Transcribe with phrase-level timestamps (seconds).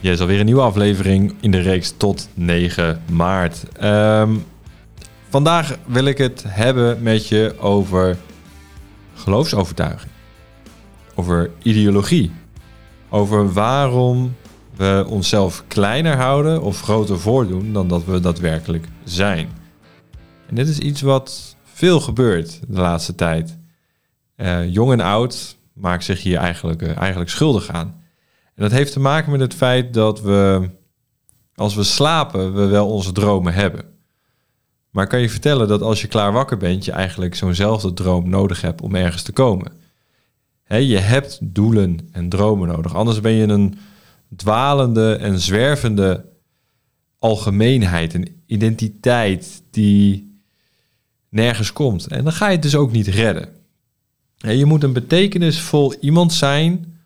[0.00, 3.68] Hier is alweer een nieuwe aflevering in de reeks tot 9 maart.
[3.72, 4.36] Ehm,
[5.28, 8.16] vandaag wil ik het hebben met je over
[9.14, 10.12] geloofsovertuiging.
[11.14, 12.30] Over ideologie.
[13.08, 14.36] Over waarom
[14.76, 19.48] we onszelf kleiner houden of groter voordoen dan dat we daadwerkelijk zijn.
[20.46, 23.58] En dit is iets wat veel gebeurt de laatste tijd.
[24.36, 28.06] Uh, jong en oud maakt zich hier eigenlijk, uh, eigenlijk schuldig aan.
[28.58, 30.70] En dat heeft te maken met het feit dat we,
[31.54, 33.84] als we slapen, we wel onze dromen hebben.
[34.90, 38.60] Maar kan je vertellen dat als je klaar wakker bent, je eigenlijk zo'nzelfde droom nodig
[38.60, 39.72] hebt om ergens te komen?
[40.68, 42.94] je hebt doelen en dromen nodig.
[42.94, 43.78] Anders ben je een
[44.36, 46.24] dwalende en zwervende
[47.18, 50.40] algemeenheid, een identiteit die
[51.28, 52.06] nergens komt.
[52.06, 53.48] En dan ga je het dus ook niet redden.
[54.36, 56.97] je moet een betekenisvol iemand zijn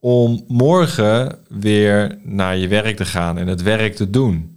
[0.00, 4.56] om morgen weer naar je werk te gaan en het werk te doen.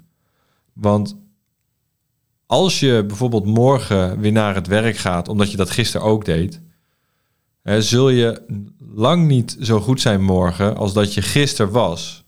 [0.74, 1.18] Want
[2.46, 6.62] als je bijvoorbeeld morgen weer naar het werk gaat, omdat je dat gisteren ook deed,
[7.62, 8.42] hè, zul je
[8.94, 12.24] lang niet zo goed zijn morgen als dat je gisteren was.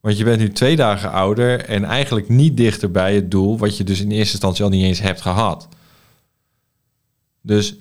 [0.00, 3.76] Want je bent nu twee dagen ouder en eigenlijk niet dichter bij het doel, wat
[3.76, 5.68] je dus in eerste instantie al niet eens hebt gehad.
[7.40, 7.76] Dus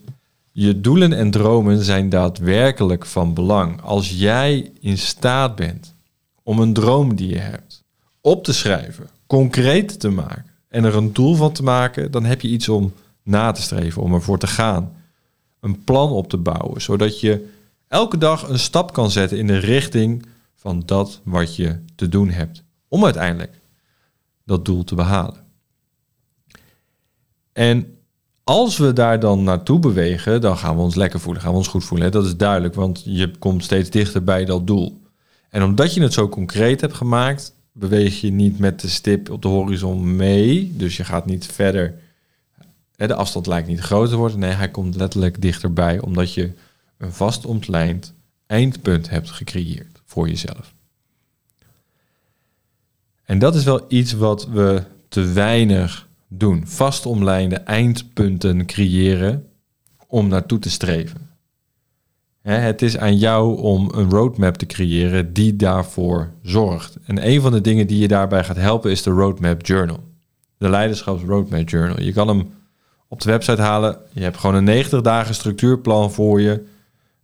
[0.59, 3.81] je doelen en dromen zijn daadwerkelijk van belang.
[3.81, 5.95] Als jij in staat bent
[6.43, 7.83] om een droom die je hebt
[8.21, 12.41] op te schrijven, concreet te maken en er een doel van te maken, dan heb
[12.41, 14.93] je iets om na te streven, om ervoor te gaan.
[15.59, 17.49] Een plan op te bouwen, zodat je
[17.87, 22.29] elke dag een stap kan zetten in de richting van dat wat je te doen
[22.29, 23.59] hebt, om uiteindelijk
[24.45, 25.45] dat doel te behalen.
[27.53, 27.96] En
[28.47, 31.67] als we daar dan naartoe bewegen, dan gaan we ons lekker voelen, gaan we ons
[31.67, 32.11] goed voelen.
[32.11, 35.01] Dat is duidelijk, want je komt steeds dichter bij dat doel.
[35.49, 39.41] En omdat je het zo concreet hebt gemaakt, beweeg je niet met de stip op
[39.41, 40.73] de horizon mee.
[40.75, 41.99] Dus je gaat niet verder.
[42.95, 44.39] De afstand lijkt niet groter worden.
[44.39, 46.51] Nee, hij komt letterlijk dichterbij, omdat je
[46.97, 48.13] een vast ontlijnd
[48.45, 50.73] eindpunt hebt gecreëerd voor jezelf.
[53.23, 56.67] En dat is wel iets wat we te weinig doen.
[56.67, 59.47] Vastomlijnde eindpunten creëren
[60.07, 61.27] om naartoe te streven.
[62.41, 66.97] Het is aan jou om een roadmap te creëren die daarvoor zorgt.
[67.05, 69.99] En een van de dingen die je daarbij gaat helpen is de Roadmap Journal.
[70.57, 72.01] De Leiderschaps Roadmap Journal.
[72.01, 72.49] Je kan hem
[73.07, 73.97] op de website halen.
[74.11, 76.63] Je hebt gewoon een 90 dagen structuurplan voor je.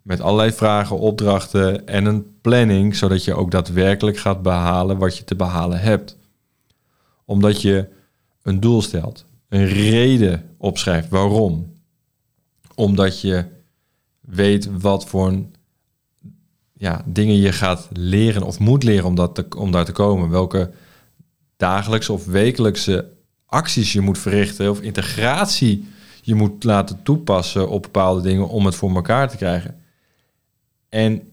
[0.02, 2.96] Met allerlei vragen, opdrachten en een planning.
[2.96, 6.18] Zodat je ook daadwerkelijk gaat behalen wat je te behalen hebt.
[7.25, 7.88] Omdat je
[8.43, 11.73] een doel stelt, een reden opschrijft waarom.
[12.75, 13.45] Omdat je
[14.19, 15.33] weet wat voor
[16.73, 20.29] ja, dingen je gaat leren of moet leren om, dat te, om daar te komen.
[20.29, 20.71] Welke
[21.57, 23.11] dagelijkse of wekelijkse
[23.45, 25.87] acties je moet verrichten of integratie
[26.21, 29.81] je moet laten toepassen op bepaalde dingen om het voor elkaar te krijgen.
[30.89, 31.31] En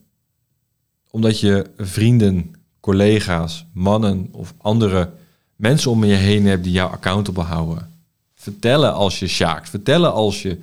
[1.11, 2.51] omdat je vrienden,
[2.81, 5.13] collega's, mannen of andere
[5.61, 7.91] mensen om je heen hebt die jou accountable houden.
[8.35, 9.69] Vertellen als je sjaakt.
[9.69, 10.59] Vertellen als je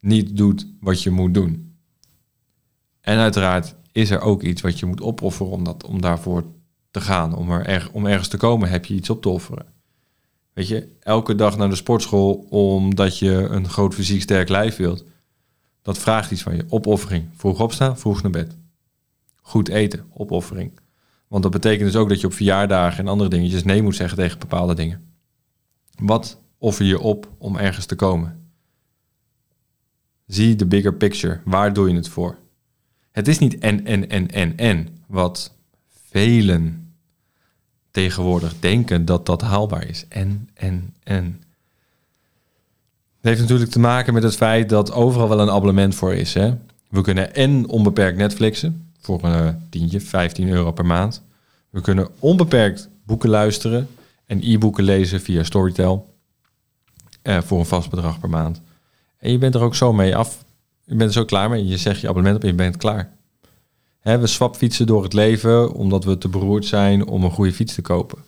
[0.00, 1.74] niet doet wat je moet doen.
[3.00, 6.44] En uiteraard is er ook iets wat je moet opofferen om, dat, om daarvoor
[6.90, 7.34] te gaan.
[7.34, 9.66] Om, er, om ergens te komen heb je iets op te offeren.
[10.52, 15.04] Weet je, elke dag naar de sportschool omdat je een groot fysiek sterk lijf wilt.
[15.82, 16.64] Dat vraagt iets van je.
[16.68, 17.28] Opoffering.
[17.34, 18.56] Vroeg opstaan, vroeg naar bed.
[19.40, 20.72] Goed eten, opoffering.
[21.28, 24.18] Want dat betekent dus ook dat je op verjaardagen en andere dingetjes nee moet zeggen
[24.18, 25.14] tegen bepaalde dingen.
[25.98, 28.50] Wat offer je op om ergens te komen?
[30.26, 31.40] Zie de bigger picture.
[31.44, 32.36] Waar doe je het voor?
[33.12, 34.88] Het is niet en, en, en, en, en.
[35.06, 35.54] Wat
[36.10, 36.92] velen
[37.90, 40.04] tegenwoordig denken dat dat haalbaar is.
[40.08, 41.24] En, en, en.
[43.16, 46.34] Het heeft natuurlijk te maken met het feit dat overal wel een abonnement voor is.
[46.34, 46.54] Hè?
[46.88, 51.22] We kunnen en onbeperkt Netflixen voor een tientje, 15 euro per maand.
[51.70, 53.88] We kunnen onbeperkt boeken luisteren
[54.26, 56.14] en e-boeken lezen via Storytel
[57.22, 58.60] eh, voor een vast bedrag per maand.
[59.18, 60.44] En je bent er ook zo mee af.
[60.84, 61.66] Je bent er zo klaar mee.
[61.66, 63.12] Je zegt je abonnement op en je bent klaar.
[64.00, 67.74] Hè, we swapfietsen door het leven omdat we te beroerd zijn om een goede fiets
[67.74, 68.18] te kopen.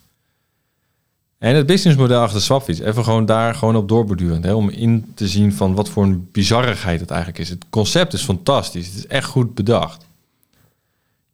[1.38, 4.42] En het businessmodel achter swapfiets, even gewoon daar gewoon op doorborduren.
[4.42, 7.48] Hè, om in te zien van wat voor een bizarrigheid het eigenlijk is.
[7.48, 8.86] Het concept is fantastisch.
[8.86, 10.07] Het is echt goed bedacht.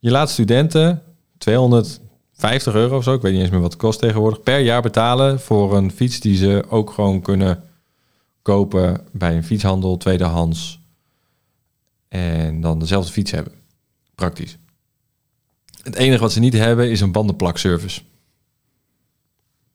[0.05, 1.03] Je laat studenten
[1.39, 4.83] 250 euro of zo, ik weet niet eens meer wat het kost tegenwoordig, per jaar
[4.83, 7.65] betalen voor een fiets die ze ook gewoon kunnen
[8.43, 10.81] kopen bij een fietshandel, tweedehands.
[12.09, 13.53] En dan dezelfde fiets hebben.
[14.15, 14.57] Praktisch.
[15.83, 18.03] Het enige wat ze niet hebben is een bandenplakservice.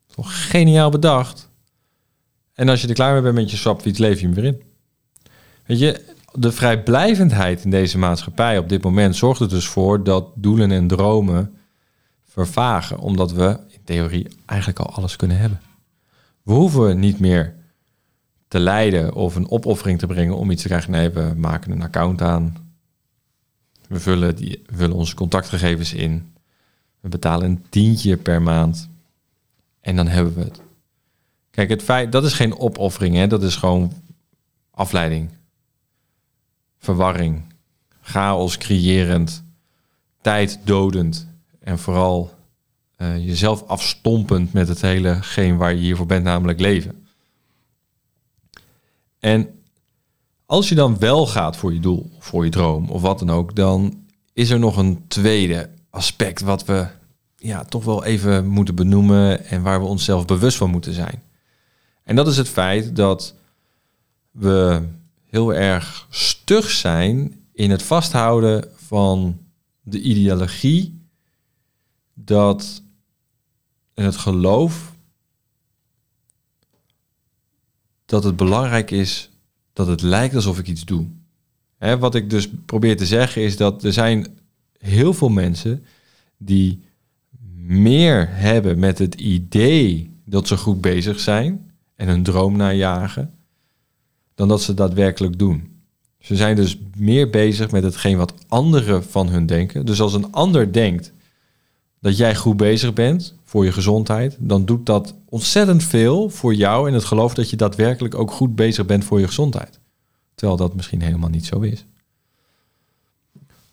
[0.07, 1.49] Toch geniaal bedacht.
[2.53, 4.61] En als je er klaar mee bent met je swapfiets, leef je hem weer in.
[5.65, 10.31] Weet je, de vrijblijvendheid in deze maatschappij op dit moment zorgt er dus voor dat
[10.35, 11.57] doelen en dromen
[12.23, 15.61] vervagen, omdat we in theorie eigenlijk al alles kunnen hebben.
[16.43, 17.55] We hoeven niet meer
[18.47, 20.91] te lijden of een opoffering te brengen om iets te krijgen.
[20.91, 22.73] Nee, we maken een account aan.
[23.87, 26.33] We vullen, die, onze contactgegevens in.
[26.99, 28.89] We betalen een tientje per maand.
[29.81, 30.61] En dan hebben we het.
[31.51, 33.27] Kijk, het feit, dat is geen opoffering, hè?
[33.27, 33.91] dat is gewoon
[34.71, 35.29] afleiding,
[36.79, 37.43] verwarring,
[38.01, 39.43] chaos creërend,
[40.21, 41.27] tijd dodend
[41.59, 42.37] en vooral
[42.97, 47.05] uh, jezelf afstompend met het hele geen waar je hiervoor bent, namelijk leven.
[49.19, 49.49] En
[50.45, 53.55] als je dan wel gaat voor je doel, voor je droom of wat dan ook,
[53.55, 56.87] dan is er nog een tweede aspect wat we
[57.35, 61.23] ja, toch wel even moeten benoemen en waar we onszelf bewust van moeten zijn.
[62.03, 63.35] En dat is het feit dat
[64.31, 64.87] we
[65.29, 69.37] heel erg stug zijn in het vasthouden van
[69.81, 71.01] de ideologie
[72.13, 72.81] dat
[73.93, 74.93] en het geloof
[78.05, 79.29] dat het belangrijk is
[79.73, 81.05] dat het lijkt alsof ik iets doe.
[81.77, 84.27] Wat ik dus probeer te zeggen is dat er zijn
[84.77, 85.85] heel veel mensen
[86.37, 86.83] die
[87.65, 93.33] meer hebben met het idee dat ze goed bezig zijn en hun droom najagen,
[94.39, 95.81] dan dat ze daadwerkelijk doen.
[96.19, 99.85] Ze zijn dus meer bezig met hetgeen wat anderen van hun denken.
[99.85, 101.11] Dus als een ander denkt
[102.01, 106.87] dat jij goed bezig bent voor je gezondheid, dan doet dat ontzettend veel voor jou
[106.87, 109.79] en het geloof dat je daadwerkelijk ook goed bezig bent voor je gezondheid.
[110.35, 111.85] Terwijl dat misschien helemaal niet zo is.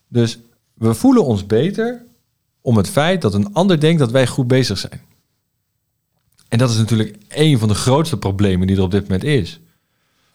[0.08, 0.38] Dus
[0.74, 2.02] we voelen ons beter
[2.60, 5.00] om het feit dat een ander denkt dat wij goed bezig zijn.
[6.48, 9.60] En dat is natuurlijk een van de grootste problemen die er op dit moment is.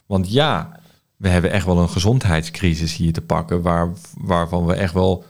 [0.06, 0.80] Want ja,
[1.16, 5.24] we hebben echt wel een gezondheidscrisis hier te pakken, waar, waarvan we echt wel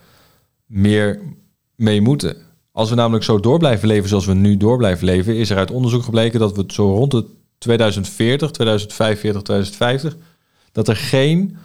[0.67, 1.21] meer
[1.75, 2.37] mee moeten.
[2.73, 5.57] Als we namelijk zo door blijven leven zoals we nu door blijven leven, is er
[5.57, 7.25] uit onderzoek gebleken dat we zo rond de
[7.59, 10.17] 2040, 2045, 2050,
[10.73, 11.57] dat er geen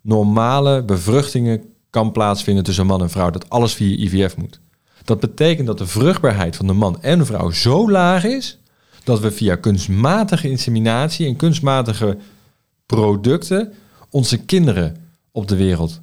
[0.00, 3.30] normale bevruchtingen kan plaatsvinden tussen man en vrouw.
[3.30, 4.60] Dat alles via IVF moet.
[5.04, 8.58] Dat betekent dat de vruchtbaarheid van de man en vrouw zo laag is
[9.04, 12.16] dat we via kunstmatige inseminatie en kunstmatige
[12.94, 13.72] producten
[14.10, 14.96] onze kinderen
[15.32, 16.00] op de wereld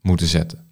[0.00, 0.68] moeten zetten.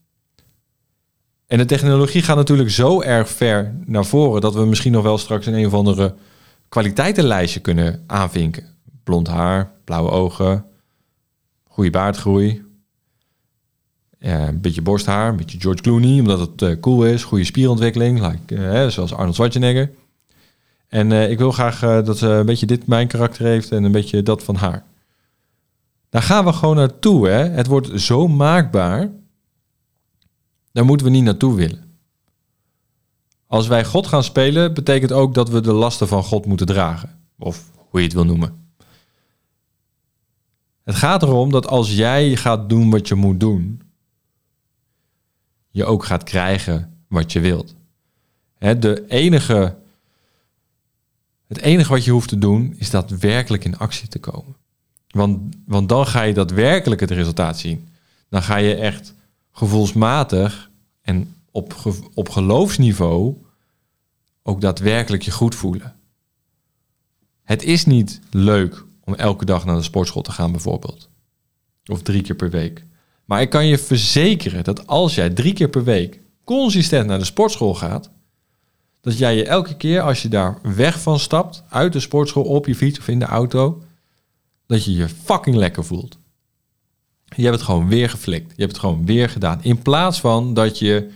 [1.46, 5.18] En de technologie gaat natuurlijk zo erg ver naar voren dat we misschien nog wel
[5.18, 6.14] straks in een of andere
[6.68, 8.64] kwaliteitenlijstje kunnen aanvinken.
[9.04, 10.64] Blond haar, blauwe ogen,
[11.64, 12.62] goede baardgroei,
[14.18, 18.20] ja, een beetje borsthaar, een beetje George Clooney, omdat het uh, cool is, goede spierontwikkeling,
[18.20, 19.90] like, uh, zoals Arnold Schwarzenegger.
[20.88, 24.22] En ik wil graag dat ze een beetje dit mijn karakter heeft en een beetje
[24.22, 24.84] dat van haar.
[26.10, 27.28] Daar gaan we gewoon naartoe.
[27.28, 27.48] Hè?
[27.48, 29.10] Het wordt zo maakbaar
[30.78, 31.96] daar moeten we niet naartoe willen.
[33.46, 37.20] Als wij God gaan spelen, betekent ook dat we de lasten van God moeten dragen.
[37.38, 38.70] Of hoe je het wil noemen.
[40.82, 43.82] Het gaat erom dat als jij gaat doen wat je moet doen,
[45.70, 47.74] je ook gaat krijgen wat je wilt.
[48.58, 49.78] de enige,
[51.46, 54.56] het enige wat je hoeft te doen is daadwerkelijk in actie te komen.
[55.08, 57.88] Want, want dan ga je daadwerkelijk het resultaat zien.
[58.28, 59.14] Dan ga je echt
[59.52, 60.70] gevoelsmatig
[61.02, 61.74] en op,
[62.14, 63.36] op geloofsniveau
[64.42, 65.94] ook daadwerkelijk je goed voelen.
[67.42, 71.08] Het is niet leuk om elke dag naar de sportschool te gaan, bijvoorbeeld.
[71.86, 72.84] Of drie keer per week.
[73.24, 77.24] Maar ik kan je verzekeren dat als jij drie keer per week consistent naar de
[77.24, 78.10] sportschool gaat,
[79.00, 82.66] dat jij je elke keer als je daar weg van stapt, uit de sportschool, op
[82.66, 83.82] je fiets of in de auto,
[84.68, 86.18] dat je je fucking lekker voelt.
[87.24, 88.52] Je hebt het gewoon weer geflikt.
[88.56, 89.62] Je hebt het gewoon weer gedaan.
[89.62, 91.10] In plaats van dat je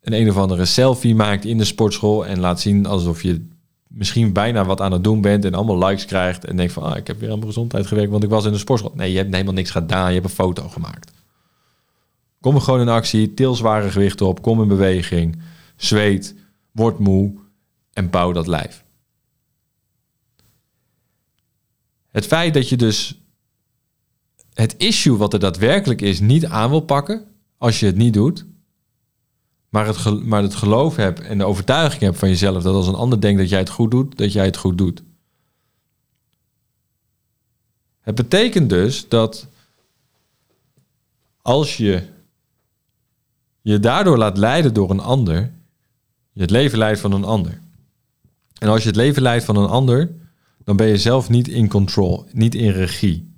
[0.00, 3.46] een een of andere selfie maakt in de sportschool en laat zien alsof je
[3.88, 6.96] misschien bijna wat aan het doen bent en allemaal likes krijgt en denkt van ah,
[6.96, 8.92] ik heb weer aan mijn gezondheid gewerkt, want ik was in de sportschool.
[8.94, 10.08] Nee, je hebt helemaal niks gedaan.
[10.08, 11.12] Je hebt een foto gemaakt.
[12.40, 15.38] Kom er gewoon in actie, til zware gewichten op, kom in beweging,
[15.76, 16.34] zweet,
[16.72, 17.34] word moe
[17.92, 18.84] en bouw dat lijf.
[22.16, 23.20] Het feit dat je dus
[24.54, 27.26] het issue wat er daadwerkelijk is niet aan wil pakken
[27.58, 28.44] als je het niet doet,
[29.68, 32.94] maar het, maar het geloof hebt en de overtuiging hebt van jezelf dat als een
[32.94, 35.02] ander denkt dat jij het goed doet, dat jij het goed doet.
[38.00, 39.46] Het betekent dus dat
[41.42, 42.02] als je
[43.60, 45.52] je daardoor laat leiden door een ander,
[46.32, 47.60] je het leven leidt van een ander.
[48.58, 50.24] En als je het leven leidt van een ander,
[50.66, 53.34] dan ben je zelf niet in control, niet in regie.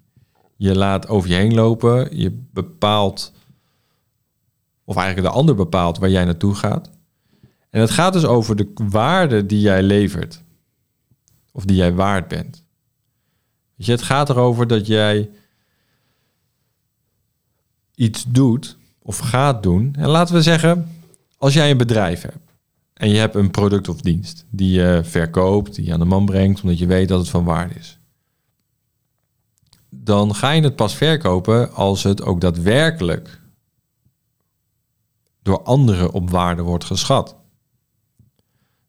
[0.56, 3.32] Je laat over je heen lopen, je bepaalt,
[4.84, 6.90] of eigenlijk de ander bepaalt waar jij naartoe gaat.
[7.70, 10.42] En het gaat dus over de waarde die jij levert,
[11.52, 12.64] of die jij waard bent.
[13.74, 15.30] Je, het gaat erover dat jij
[17.94, 19.94] iets doet of gaat doen.
[19.98, 21.00] En laten we zeggen,
[21.36, 22.47] als jij een bedrijf hebt
[22.98, 26.24] en je hebt een product of dienst die je verkoopt, die je aan de man
[26.24, 27.98] brengt, omdat je weet dat het van waarde is.
[29.90, 33.40] Dan ga je het pas verkopen als het ook daadwerkelijk
[35.42, 37.36] door anderen op waarde wordt geschat.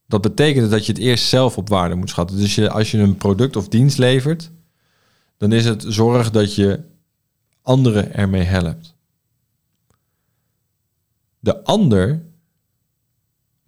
[0.06, 2.38] Dat betekent dat je het eerst zelf op waarde moet schatten.
[2.38, 4.52] Dus als je een product of dienst levert,
[5.38, 6.80] dan is het zorg dat je
[7.62, 8.96] anderen ermee helpt.
[11.40, 12.29] De ander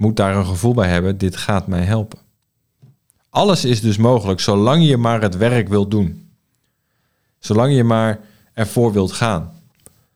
[0.02, 2.20] moet daar een gevoel bij hebben, dit gaat mij helpen.
[3.30, 6.30] Alles is dus mogelijk, zolang je maar het werk wilt doen.
[7.40, 8.20] Zolang je maar
[8.54, 9.54] ervoor wilt gaan.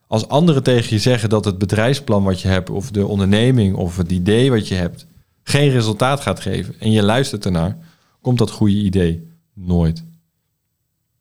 [0.07, 3.97] Als anderen tegen je zeggen dat het bedrijfsplan wat je hebt, of de onderneming, of
[3.97, 5.07] het idee wat je hebt,
[5.43, 7.77] geen resultaat gaat geven en je luistert ernaar,
[8.21, 10.03] komt dat goede idee nooit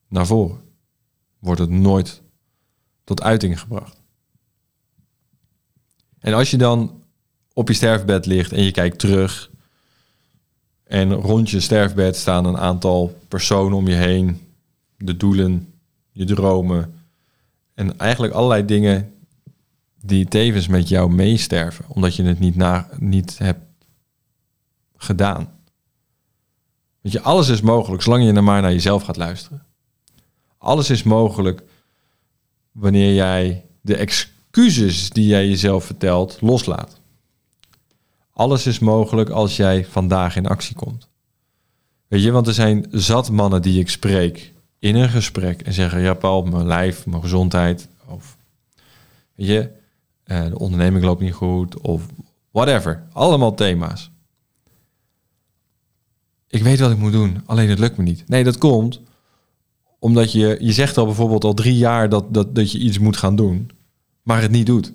[0.09, 0.61] naar voren.
[1.39, 2.23] Wordt het nooit
[3.05, 4.01] tot uiting gebracht.
[6.19, 7.04] En als je dan
[7.55, 9.51] op je sterfbed ligt en je kijkt terug.
[10.85, 14.41] En rond je sterfbed staan een aantal personen om je heen.
[14.97, 15.75] De doelen,
[16.13, 17.01] je dromen.
[17.75, 19.15] En eigenlijk allerlei dingen
[20.01, 21.85] die tevens met jou meesterven.
[21.89, 23.65] Omdat je het niet, na, niet hebt
[24.97, 25.49] gedaan.
[27.01, 29.67] Weet je, alles is mogelijk zolang je er maar naar jezelf gaat luisteren.
[30.59, 31.63] Alles is mogelijk
[32.73, 37.01] wanneer jij de excuses die jij jezelf vertelt loslaat.
[38.35, 41.09] Alles is mogelijk als jij vandaag in actie komt.
[42.09, 46.01] Weet je, want er zijn zat mannen die ik spreek in een gesprek en zeggen:
[46.01, 48.37] Ja, Paul, mijn lijf, mijn gezondheid, of
[49.35, 49.71] weet je,
[50.25, 52.07] eh, de onderneming loopt niet goed, of
[52.51, 53.03] whatever.
[53.13, 54.11] Allemaal thema's.
[56.49, 58.29] Ik weet wat ik moet doen, alleen het lukt me niet.
[58.29, 59.01] Nee, dat komt
[60.05, 63.17] omdat je, je zegt al bijvoorbeeld al drie jaar dat, dat, dat je iets moet
[63.17, 63.71] gaan doen,
[64.23, 64.93] maar het niet doet.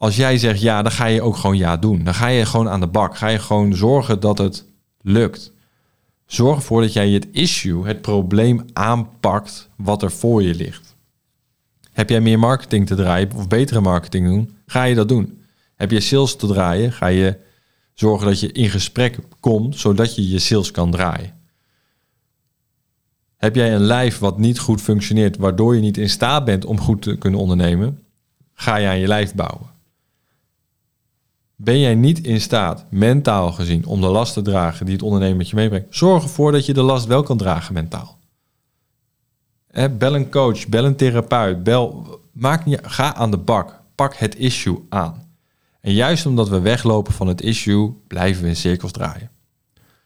[0.00, 2.04] Als jij zegt ja, dan ga je ook gewoon ja doen.
[2.04, 3.16] Dan ga je gewoon aan de bak.
[3.16, 4.64] Ga je gewoon zorgen dat het
[5.00, 5.52] lukt.
[6.26, 10.96] Zorg ervoor dat jij het issue, het probleem aanpakt wat er voor je ligt.
[11.92, 15.42] Heb jij meer marketing te draaien of betere marketing doen, ga je dat doen.
[15.76, 17.38] Heb je sales te draaien, ga je
[17.94, 21.34] zorgen dat je in gesprek komt, zodat je je sales kan draaien.
[23.36, 26.80] Heb jij een lijf wat niet goed functioneert, waardoor je niet in staat bent om
[26.80, 27.98] goed te kunnen ondernemen,
[28.54, 29.78] ga je aan je lijf bouwen.
[31.62, 35.36] Ben jij niet in staat, mentaal gezien, om de last te dragen die het ondernemen
[35.36, 35.96] met je meebrengt?
[35.96, 38.18] Zorg ervoor dat je de last wel kan dragen mentaal.
[39.98, 43.80] bel een coach, bel een therapeut, bel, maak ga aan de bak.
[43.94, 45.28] Pak het issue aan.
[45.80, 49.30] En juist omdat we weglopen van het issue, blijven we in cirkels draaien.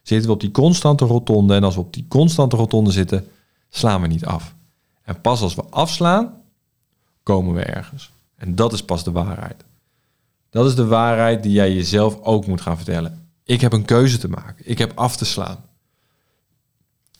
[0.03, 3.29] Zitten we op die constante rotonde en als we op die constante rotonde zitten,
[3.69, 4.55] slaan we niet af.
[5.03, 6.35] En pas als we afslaan,
[7.23, 8.13] komen we ergens.
[8.37, 9.65] En dat is pas de waarheid.
[10.55, 13.29] Dat is de waarheid die jij jezelf ook moet gaan vertellen.
[13.45, 14.71] Ik heb een keuze te maken.
[14.71, 15.65] Ik heb af te slaan.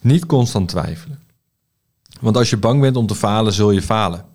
[0.01, 1.23] Niet constant twijfelen.
[2.21, 4.25] Want als je bang bent om te falen, zul je falen.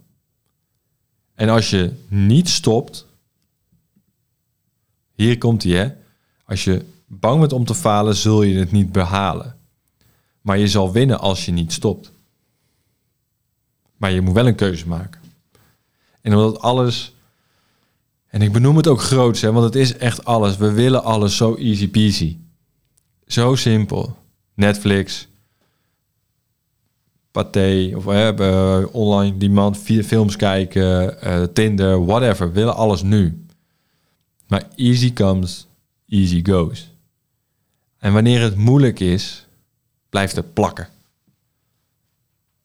[1.34, 3.06] En als je niet stopt,
[5.14, 5.92] hier komt hij hè.
[6.44, 9.56] Als je bang bent om te falen, zul je het niet behalen.
[10.40, 12.12] Maar je zal winnen als je niet stopt.
[13.96, 15.20] Maar je moet wel een keuze maken.
[16.20, 17.14] En omdat alles
[18.30, 20.56] en ik benoem het ook groots, hè, want het is echt alles.
[20.56, 22.36] We willen alles zo easy peasy.
[23.26, 24.16] Zo simpel.
[24.54, 25.28] Netflix,
[27.30, 32.46] Pathé, of hebben online demand, films kijken, uh, Tinder, whatever.
[32.46, 33.44] We willen alles nu.
[34.46, 35.66] Maar easy comes,
[36.08, 36.90] easy goes.
[37.98, 39.46] En wanneer het moeilijk is,
[40.08, 40.88] blijft het plakken.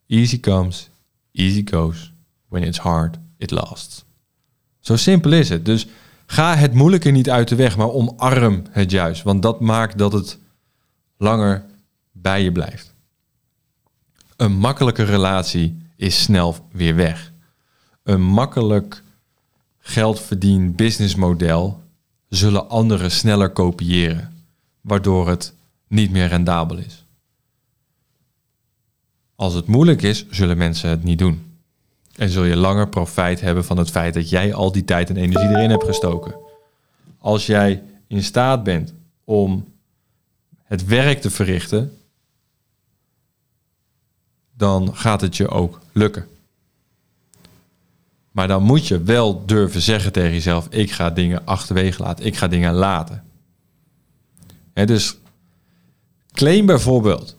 [0.08, 0.90] Easy comes,
[1.32, 2.12] easy goes.
[2.48, 4.05] When it's hard, it lasts.
[4.86, 5.66] Zo simpel is het.
[5.66, 5.88] Dus
[6.26, 9.24] ga het moeilijke niet uit de weg, maar omarm het juist.
[9.24, 10.40] Want dat maakt dat het
[11.18, 11.66] langer
[12.12, 12.94] bij je blijft.
[14.36, 17.32] Een makkelijke relatie is snel weer weg.
[18.04, 19.04] Een makkelijk
[19.80, 21.84] geldverdien businessmodel
[22.30, 24.46] zullen anderen sneller kopiëren,
[24.82, 25.54] waardoor het
[25.88, 27.06] niet meer rendabel is.
[29.36, 31.55] Als het moeilijk is, zullen mensen het niet doen.
[32.16, 35.18] En zul je langer profijt hebben van het feit dat jij al die tijd en
[35.18, 36.36] energie erin hebt gestoken.
[37.18, 38.94] Als jij in staat bent
[39.24, 39.74] om
[40.64, 41.98] het werk te verrichten,
[44.58, 46.28] dan gaat het je ook lukken.
[48.32, 52.36] Maar dan moet je wel durven zeggen tegen jezelf: ik ga dingen achterwege laten, ik
[52.36, 53.24] ga dingen laten.
[54.74, 55.18] dus
[56.32, 57.36] claim bijvoorbeeld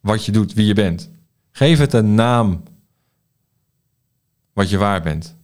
[0.00, 1.10] wat je doet, wie je bent.
[1.50, 2.62] Geef het een naam
[4.52, 5.36] wat je waar bent.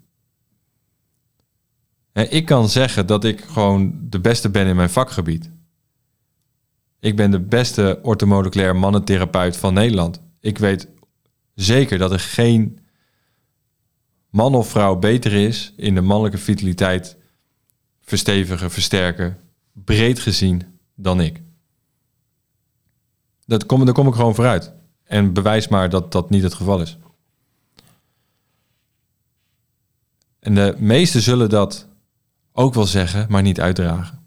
[2.12, 5.50] Ik kan zeggen dat ik gewoon de beste ben in mijn vakgebied.
[7.00, 10.20] Ik ben de beste orthomoleculair mannentherapeut van Nederland.
[10.40, 10.88] Ik weet
[11.54, 12.78] zeker dat er geen
[14.30, 17.16] man of vrouw beter is in de mannelijke vitaliteit
[18.00, 19.38] verstevigen, versterken,
[19.72, 20.62] breed gezien
[20.94, 21.42] dan ik.
[23.46, 24.72] Dat kom, daar kom ik gewoon vooruit.
[25.04, 26.98] En bewijs maar dat dat niet het geval is.
[30.48, 31.86] En de meesten zullen dat
[32.52, 34.18] ook wel zeggen, maar niet uitdragen.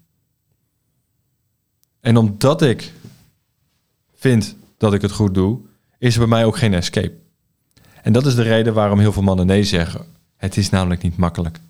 [2.00, 2.92] En omdat ik
[4.14, 5.60] vind dat ik het goed doe,
[5.98, 7.18] is er bij mij ook geen escape.
[8.02, 10.06] En dat is de reden waarom heel veel mannen nee zeggen.
[10.36, 11.60] Het is namelijk niet makkelijk.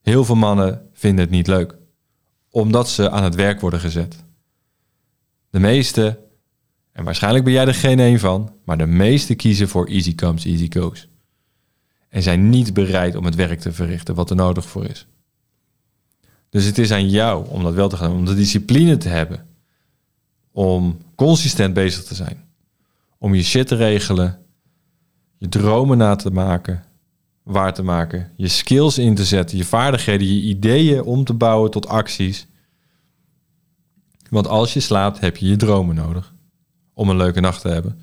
[0.00, 1.76] Heel veel mannen vinden het niet leuk,
[2.50, 4.24] omdat ze aan het werk worden gezet.
[5.50, 6.18] De meeste,
[6.92, 10.44] en waarschijnlijk ben jij er geen een van, maar de meeste kiezen voor easy comes,
[10.44, 11.09] easy goes.
[12.10, 15.06] En zijn niet bereid om het werk te verrichten wat er nodig voor is.
[16.48, 19.46] Dus het is aan jou om dat wel te gaan, om de discipline te hebben,
[20.52, 22.44] om consistent bezig te zijn,
[23.18, 24.38] om je shit te regelen,
[25.36, 26.84] je dromen na te maken,
[27.42, 31.70] waar te maken, je skills in te zetten, je vaardigheden, je ideeën om te bouwen
[31.70, 32.46] tot acties.
[34.30, 36.34] Want als je slaapt, heb je je dromen nodig
[36.94, 37.98] om een leuke nacht te hebben.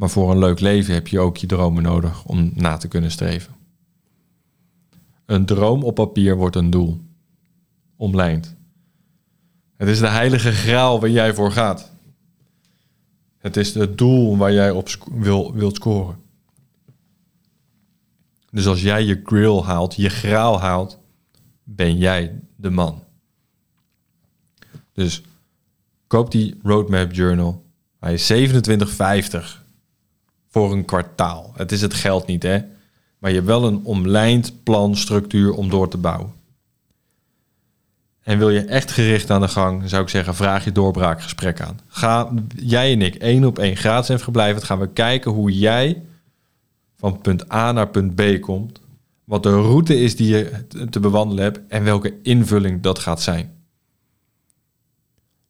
[0.00, 3.10] Maar voor een leuk leven heb je ook je dromen nodig om na te kunnen
[3.10, 3.54] streven.
[5.26, 7.00] Een droom op papier wordt een doel.
[7.96, 8.56] Omlijnd.
[9.76, 11.92] Het is de heilige graal waar jij voor gaat.
[13.38, 16.18] Het is het doel waar jij op wil, wilt scoren.
[18.50, 20.98] Dus als jij je grill haalt, je graal haalt,
[21.64, 23.02] ben jij de man.
[24.92, 25.22] Dus
[26.06, 27.64] koop die Roadmap Journal.
[27.98, 29.59] Hij is 27,50
[30.50, 31.52] voor een kwartaal.
[31.56, 32.58] Het is het geld niet, hè?
[33.18, 36.32] Maar je hebt wel een omlijnd plan, structuur om door te bouwen.
[38.22, 41.80] En wil je echt gericht aan de gang, zou ik zeggen, vraag je doorbraakgesprek aan.
[41.86, 46.02] Ga jij en ik één op één gratis en verblijvend gaan we kijken hoe jij
[46.96, 48.80] van punt A naar punt B komt.
[49.24, 53.52] Wat de route is die je te bewandelen hebt en welke invulling dat gaat zijn.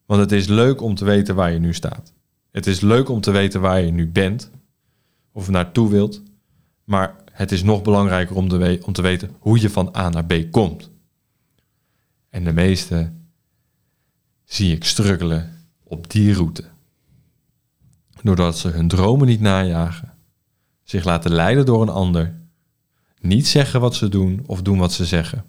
[0.06, 2.12] Want het is leuk om te weten waar je nu staat.
[2.50, 4.50] Het is leuk om te weten waar je nu bent
[5.32, 6.22] of naartoe wilt.
[6.84, 8.48] Maar het is nog belangrijker om
[8.92, 10.90] te, weten hoe je van A naar B komt.
[12.28, 13.12] En de meeste
[14.44, 16.64] zie ik struggelen op die route.
[18.22, 20.14] Doordat ze hun dromen niet najagen,
[20.82, 22.40] zich laten leiden door een ander,
[23.20, 25.44] niet zeggen wat ze doen of doen wat ze zeggen,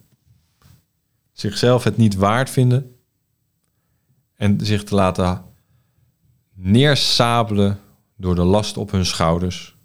[1.32, 2.96] zichzelf het niet waard vinden
[4.36, 5.44] en zich te laten
[6.54, 7.80] neersabelen
[8.22, 9.76] door de last op hun schouders,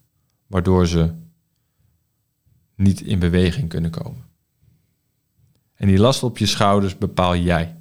[0.47, 1.13] waardoor ze
[2.75, 4.25] niet in beweging kunnen komen.
[5.75, 7.77] En die last op je schouders bepaal jij.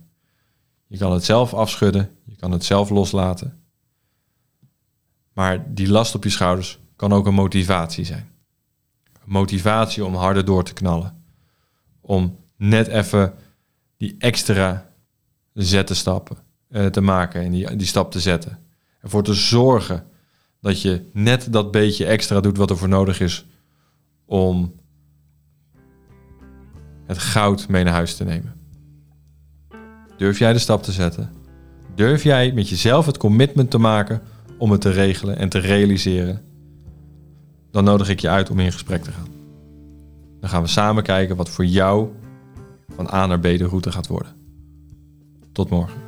[0.87, 3.59] Je kan het zelf afschudden, je kan het zelf loslaten.
[5.33, 8.29] Maar die last op je schouders kan ook een motivatie zijn.
[9.13, 11.23] Een motivatie om harder door te knallen.
[12.01, 13.33] Om net even
[13.97, 14.91] die extra
[15.53, 16.37] zet te stappen
[16.69, 18.59] uh, te maken en die, die stap te zetten.
[19.01, 20.07] Ervoor te zorgen
[20.65, 23.45] dat je net dat beetje extra doet wat er voor nodig is
[24.25, 24.73] om
[27.05, 28.53] het goud mee naar huis te nemen.
[30.17, 31.31] Durf jij de stap te zetten?
[31.95, 34.21] Durf jij met jezelf het commitment te maken
[34.57, 36.41] om het te regelen en te realiseren?
[37.71, 39.27] Dan nodig ik je uit om in gesprek te gaan.
[40.39, 42.09] Dan gaan we samen kijken wat voor jou
[42.95, 44.35] van A naar B de route gaat worden.
[45.51, 46.04] Tot morgen.